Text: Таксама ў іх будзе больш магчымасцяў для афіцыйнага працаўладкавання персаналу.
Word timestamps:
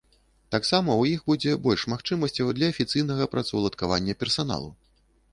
Таксама 0.53 0.91
ў 1.01 1.17
іх 1.17 1.25
будзе 1.31 1.51
больш 1.67 1.83
магчымасцяў 1.93 2.49
для 2.59 2.67
афіцыйнага 2.73 3.27
працаўладкавання 3.35 4.17
персаналу. 4.23 4.71